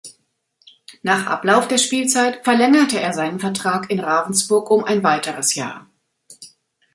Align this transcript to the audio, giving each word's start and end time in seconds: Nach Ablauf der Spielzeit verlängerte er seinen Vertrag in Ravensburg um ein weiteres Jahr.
Nach 1.03 1.27
Ablauf 1.27 1.67
der 1.67 1.77
Spielzeit 1.77 2.43
verlängerte 2.43 2.99
er 2.99 3.13
seinen 3.13 3.39
Vertrag 3.39 3.91
in 3.91 3.99
Ravensburg 3.99 4.71
um 4.71 4.83
ein 4.83 5.03
weiteres 5.03 5.53
Jahr. 5.53 5.91